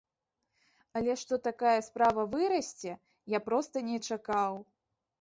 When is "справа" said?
1.89-2.27